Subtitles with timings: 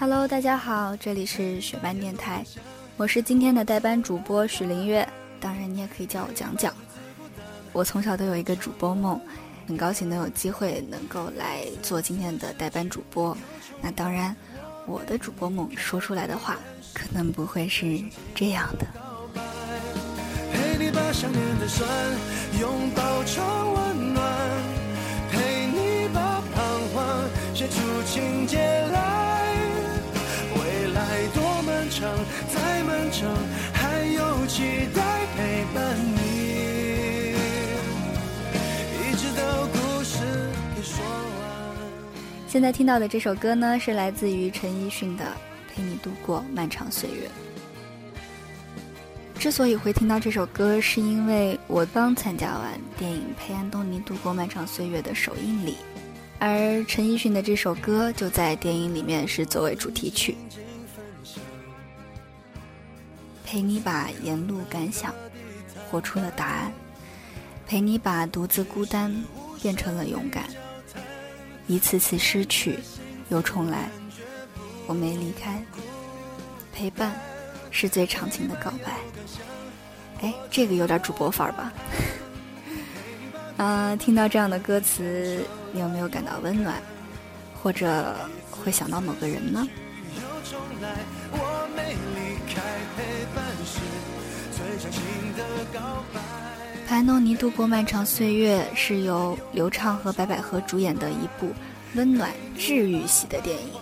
[0.00, 2.44] Hello，大家好，这里是雪班电台，
[2.96, 5.06] 我是今天的代班主播许林月，
[5.40, 6.72] 当然你也可以叫我讲讲。
[7.72, 9.20] 我从小都有一个主播梦，
[9.66, 13.36] 很高兴能有机会能够来做今天的代班主播。
[13.80, 14.36] 那当然，
[14.86, 16.56] 我的主播梦说出来的话，
[16.94, 18.00] 可能不会是
[18.36, 18.86] 这样的。
[20.52, 21.88] 陪你把想念的酸
[22.60, 23.87] 拥抱成温
[42.58, 45.24] 现在听到的这首歌呢，是来自于陈奕迅的
[45.72, 47.30] 《陪你度过漫长岁月》。
[49.38, 55.76] 之所以会听到这首歌，是因为我刚参加完电影《陪安东尼度过漫长岁月》的首映礼，
[56.40, 60.36] 而陈奕迅的这首歌就在电影里面是作为主题曲。
[63.46, 65.14] 陪你把沿路感想
[65.88, 66.72] 活出了答案，
[67.68, 69.14] 陪你把独自孤单
[69.62, 70.42] 变成了勇敢。
[71.68, 72.78] 一次次失去，
[73.28, 73.88] 又重来，
[74.86, 75.62] 我没离开。
[76.72, 77.14] 陪伴
[77.70, 78.92] 是最长情的告白。
[80.22, 81.72] 哎，这个有点主播范儿吧？
[83.58, 86.80] 啊、听到这样的歌词，你有没有感到温暖，
[87.62, 88.16] 或者
[88.50, 89.68] 会想到某个人呢？
[94.52, 95.02] 最长情
[95.36, 96.20] 的告白。
[96.90, 101.52] 《安东尼度过漫长岁月》是由刘畅和白百合主演的一部
[101.94, 103.72] 温暖治愈系的电影，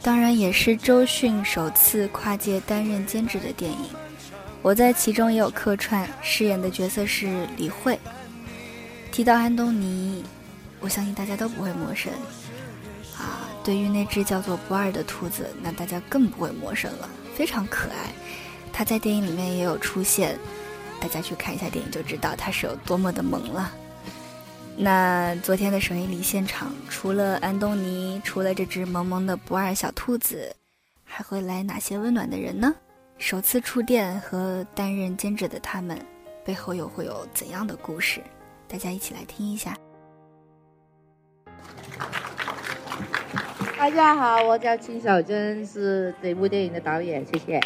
[0.00, 3.90] 当然也是周迅首次跨界担任监制的电影。
[4.62, 7.98] 我在其中也有客串，饰演的角色是李慧。
[9.12, 10.24] 提到安东尼，
[10.80, 12.10] 我相信大家都不会陌生
[13.18, 13.50] 啊。
[13.62, 18.12] 对于那只叫做不二的兔子，那大家更不会陌生了，非常可爱。
[18.72, 20.38] 他在电影里面也有出现。
[21.00, 23.72] 大家去看一下电影就知道他是有多么的萌了。
[24.76, 30.54] 那昨天的首映礼现场，除了安东尼，除了这只萌萌的不二小兔子，
[31.04, 32.74] 还会来哪些温暖的人呢？
[33.18, 35.98] 首次触电和担任监制的他们，
[36.44, 38.20] 背后又会有怎样的故事？
[38.68, 39.76] 大家一起来听一下。
[43.76, 47.60] 大家好，我叫秦小珍，是这部电影的导演，谢谢。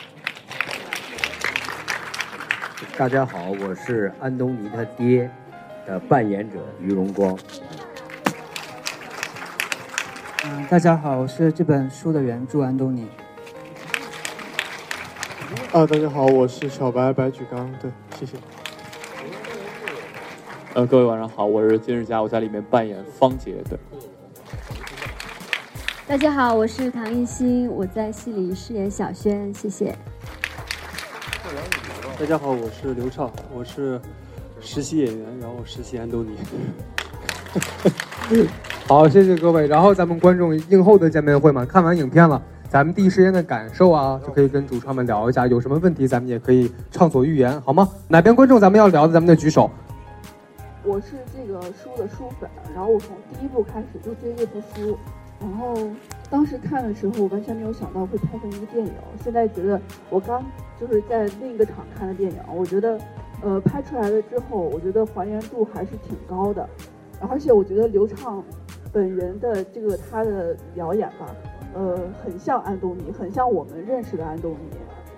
[2.98, 5.28] 大家好，我是安东尼他爹
[5.86, 7.36] 的扮演者于荣光。
[10.44, 13.08] 嗯，大家好，我是这本书的原著安东尼。
[15.72, 18.36] 啊，大家好，我是小白白举纲，对，谢谢。
[20.74, 23.78] 呃，各位晚上好，我是金日佳，我在里面扮演方杰，对。
[26.06, 29.96] 大家好，我是唐艺昕，我在戏里饰演小轩，谢谢。
[32.22, 34.00] 大家好，我是刘畅，我是
[34.60, 36.36] 实习演员，然后实习安东尼。
[38.86, 39.66] 好，谢谢各位。
[39.66, 47.88] 然后咱们观众映后的见面会嘛，看完影片了，咱们第一时间的感受啊，就可以跟主创们聊一下，有什么问题咱们也可以畅所欲言，好吗？
[48.06, 49.68] 哪边观众咱们要聊的，咱们就举手。
[50.84, 54.96] 我是这个书的书粉，然后我从第一部开始就追这部书，
[55.42, 55.76] 然后
[56.30, 58.92] 当时看的时候我完全没有想到会拍成一个电影。
[59.22, 60.42] 现在觉得我刚
[60.80, 62.98] 就是在另一个场看的电影，我觉得
[63.42, 66.68] 呃拍出来了之后，我觉得还原度还是挺高的，
[67.28, 68.42] 而且我觉得刘畅
[68.92, 71.26] 本人的这个他的表演吧，
[71.74, 74.56] 呃很像安东尼，很像我们认识的安东尼。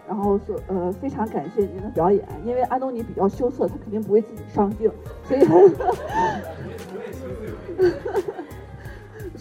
[0.06, 4.90] 然后说呃非常感谢您的表演，因为安东尼比较羞涩，他肯定不会自己上镜，
[5.24, 5.40] 所以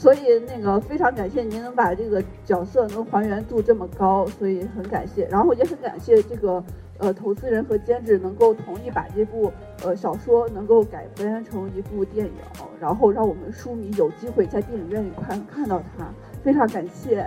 [0.03, 5.25] 所以那个非常感谢您能把这个角色能还原度这么高，所以很感谢。
[5.29, 6.61] 然后也很感谢这个
[6.97, 9.49] 呃投资人和监制能够同意把这部
[9.81, 12.33] 呃小说能够改编成一部电影，
[12.81, 16.05] 然后让我们书迷有机会在电影院里看看到它，
[16.43, 17.25] 非常感谢。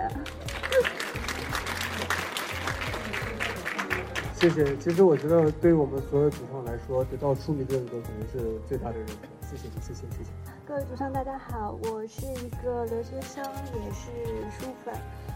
[4.35, 4.77] 谢谢。
[4.77, 9.13] 其实我觉得，对于我们所有主创来说，得到书迷的认可，肯定是最大的认可。
[9.49, 10.46] 谢谢，谢谢，谢谢。
[10.67, 13.41] 各位主唱大家好，我是一个留学生，
[13.73, 14.11] 也是
[14.51, 14.93] 书粉，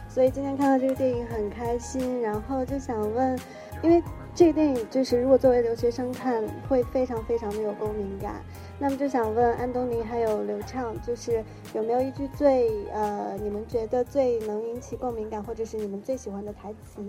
[0.09, 3.39] 所以今天看到这个电影很开心，然后就想问，
[3.81, 4.03] 因为
[4.35, 8.43] 这个电影就是如果作为留学生看，会非常非常的有共鸣感，
[8.77, 11.41] 那么就想问安东尼还有刘畅，就是
[11.73, 17.01] 有没有一句最呃你们觉得最能引起共鸣感，或者是你们最喜欢的台词？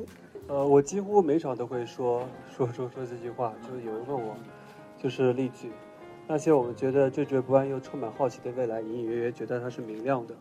[0.47, 4.37] 呃，我几乎每场都会说说说说这句话，就是有人问我，
[4.97, 5.73] 就是例句。
[6.27, 10.35] 那些我们觉得惴惴不安又充满好奇的未来，隐隐约约觉得它是明亮的。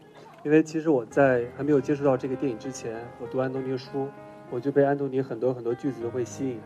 [0.44, 4.08] 因为其实我在还没有接触到这个电影之前，我读安东尼的书，
[4.50, 6.60] 我就被安东尼很多很多句子都会吸引。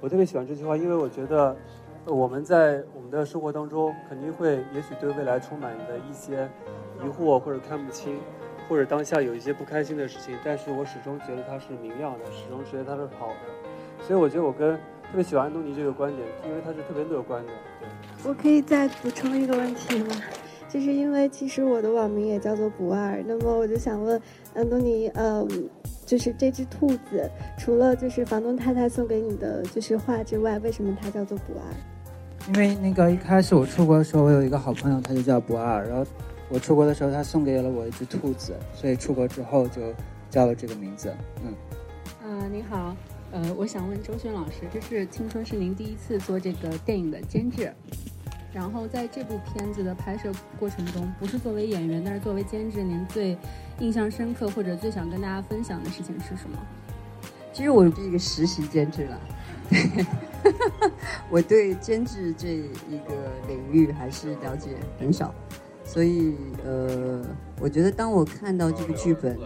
[0.00, 1.56] 我特别喜欢这句话，因为我觉得
[2.06, 6.48] 我们在我们的生活当中肯定会，也许对未来充满的一些
[7.04, 8.18] 疑惑或者看不清，
[8.68, 14.04] 或者当下有一些不开心的事情，但是我始终觉得它是明亮的，始终觉得它是好的。
[14.04, 17.52] 所以我觉得我跟特别喜欢安东尼这个观点，因为他是特别乐观的。
[18.24, 20.16] 我可以再补充一个问题吗？
[20.68, 24.20] 就是因为其实我的网名也叫做不二，那么我就想问
[24.54, 25.44] 安东尼，呃，
[26.06, 27.28] 就是这只兔子，
[27.58, 31.64] 除了就是房东太太送给你的就是画之外，为什么它叫做不二？
[32.48, 36.06] 因为那个一开始我出国的时候，我有一个好朋友，他就叫不二，然后
[36.48, 39.80] 我出国的时候，他送给了我一只兔子，所以出国之后就
[40.30, 41.12] 叫了这个名字。
[41.44, 41.52] 嗯。
[42.22, 42.94] 啊，你好。
[43.32, 47.72] 呃，我想问周迅老师，这是听说是您第一次做这个电影的监制，
[48.52, 53.38] 然后在这部片子的拍摄过程中，不是作为演员，但是作为监制，您最
[53.78, 56.58] 印象深刻或者最想跟大家分享的事情是什么？
[57.52, 59.20] 其实我是一个实习监制了，
[61.30, 65.32] 我对监制这一个领域还是了解很少，
[65.84, 66.34] 所以
[66.64, 67.24] 呃，
[67.60, 69.38] 我觉得当我看到这个剧本。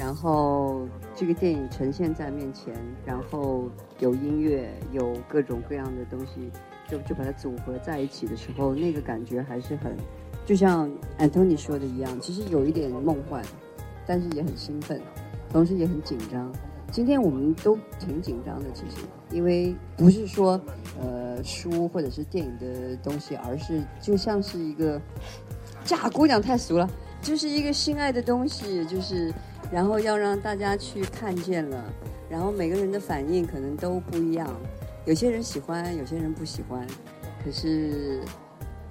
[0.00, 2.74] 然后这个电影呈现在面前，
[3.04, 3.68] 然后
[3.98, 6.50] 有音乐，有各种各样的东西，
[6.88, 9.94] 就就把它组合在一起的时候，那个感觉还是很，
[10.46, 13.44] 就像 Antony 说的一样，其实有一点梦幻，
[14.06, 14.98] 但是也很兴奋，
[15.50, 16.50] 同时也很紧张。
[16.90, 20.58] 今天我们都挺紧张的，其实，因为不是说
[20.98, 24.98] 呃书或者是电影的东西，而是就像是一个
[25.84, 26.88] 嫁姑娘太俗了，
[27.20, 29.30] 就是一个心爱的东西，就是。
[29.70, 31.84] 然后要让大家去看见了，
[32.28, 34.48] 然后每个人的反应可能都不一样，
[35.04, 36.86] 有些人喜欢，有些人不喜欢，
[37.44, 38.20] 可是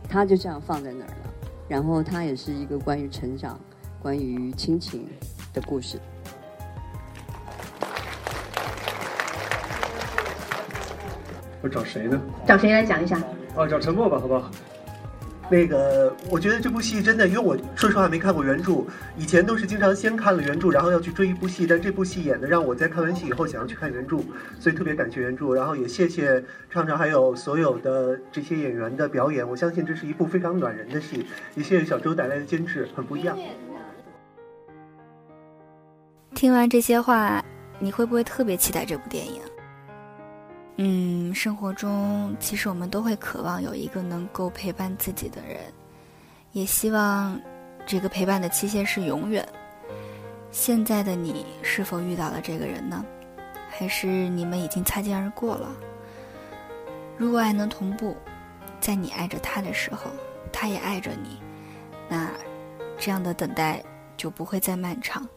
[0.07, 1.33] 他就这样放在那儿了。
[1.67, 3.59] 然后他也是一个关于成长、
[4.01, 5.05] 关于亲情
[5.53, 5.99] 的故事。
[11.61, 12.19] 我找谁呢？
[12.47, 13.21] 找谁来讲一下？
[13.55, 14.49] 哦，找陈默吧，好不好？
[15.49, 18.85] 那个，我觉得这部戏真的，因为我说实话没看过原著，
[19.17, 24.17] 以前都是经常先看了原著，然后要去追一部戏，但这部戏演的让我在看完戏以后想要去看原著，
[24.59, 31.25] 所以特别感谢原著，然后也谢谢畅畅还有所有的这些演员的表演，我相信这是一部非常暖人的戏，
[31.55, 33.35] 也谢谢小周带来的监制，很不一样。
[36.35, 37.43] 听完这些话，
[37.79, 39.41] 你会不会特别期待这部电影？
[40.81, 45.59] 嗯，生活中其实我们都会渴望有一个能够陪伴自己的人，
[46.53, 47.37] 也希望
[47.85, 49.45] 这个陪伴的期限是永远。
[50.51, 53.03] 现在的你是否遇到了这个人呢？
[53.69, 55.69] 还是你们已经擦肩而过了？
[57.17, 58.15] 如果爱能同步，
[58.79, 60.09] 在你爱着他的时候，
[60.49, 61.41] 他也爱着你，
[62.07, 62.31] 那
[62.97, 63.83] 这样的等待
[64.15, 65.27] 就不会再漫长，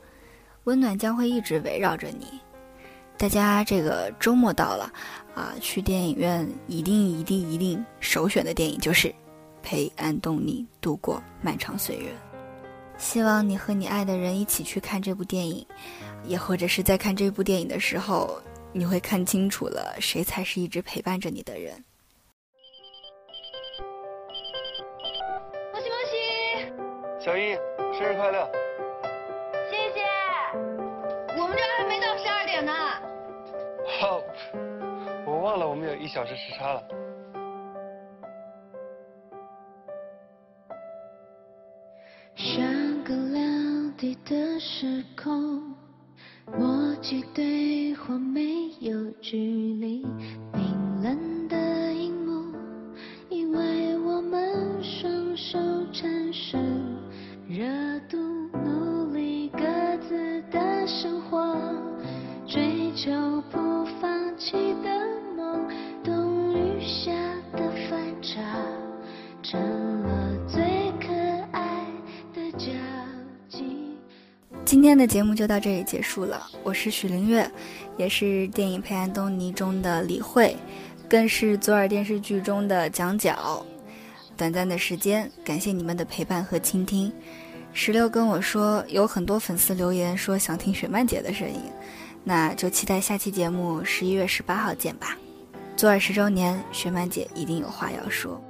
[0.64, 2.40] 温暖将会一直围绕着你。
[3.16, 4.92] 大家这个周末到了。
[5.34, 9.10] 啊，去电影院一定一定一定首选的电影就是
[9.62, 12.12] 陪安东尼度过漫长岁月。
[12.98, 15.66] 希望你和你爱的人一起去看这部电影，
[16.24, 18.38] 也或者是在看这部电影的时候，
[18.74, 21.82] 你会看清楚了谁才是一直陪伴着你的人。
[25.72, 27.56] 恭喜恭喜，小英
[27.98, 28.61] 生日快乐！
[34.08, 35.38] 我。
[35.42, 36.82] 忘了，我们有一小时时差了。
[42.36, 45.74] 上个两地的时空，
[46.46, 49.36] 默契对话没有距
[74.72, 76.48] 今天的节目就到这里结束了。
[76.62, 77.46] 我是许灵月，
[77.98, 80.56] 也是电影《陪安东尼》中的李慧，
[81.10, 83.62] 更是左耳电视剧中的蒋角。
[84.34, 87.12] 短暂的时间，感谢你们的陪伴和倾听。
[87.74, 91.60] 石榴跟我说，有很多粉丝留言说想听雪漫姐的声音，
[92.24, 95.18] 那就期待下期节目十一月十八号见吧。
[95.76, 98.42] 左耳十周年，雪漫姐一定有话要说。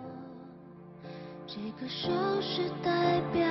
[1.48, 2.08] 这个手
[2.40, 3.42] 势代表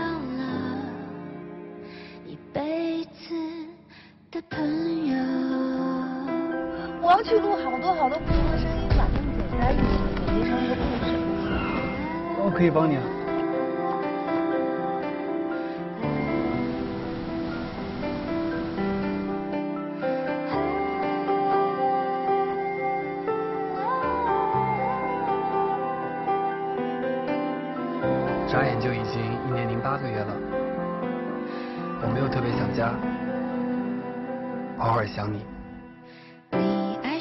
[7.23, 9.81] 去录好多好多不同的声音，把它们剪在一起，
[10.25, 11.13] 剪辑成一个故事。
[12.43, 13.03] 我可以帮你啊。
[28.47, 30.33] 眨眼就已经一年零八个月了，
[32.01, 32.93] 我没有特别想家，
[34.79, 35.50] 偶尔想你。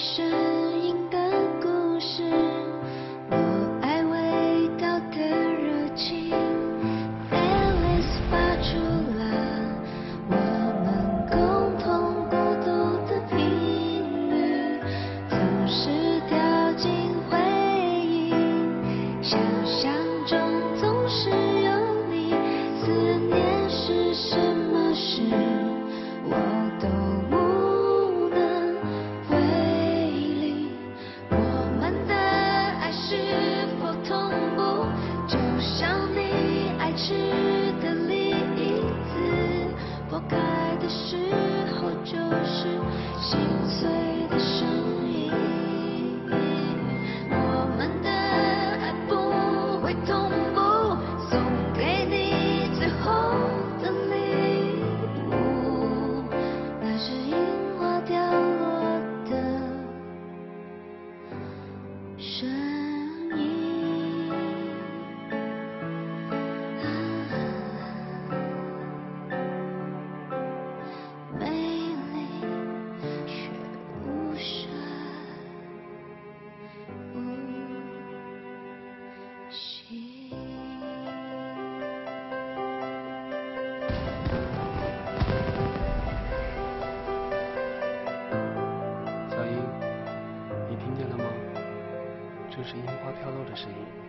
[0.00, 0.59] 深。
[93.54, 93.99] 小英，